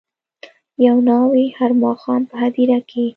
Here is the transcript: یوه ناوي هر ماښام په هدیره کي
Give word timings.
یوه 0.85 1.01
ناوي 1.07 1.45
هر 1.57 1.71
ماښام 1.83 2.21
په 2.29 2.35
هدیره 2.43 2.79
کي 2.89 3.05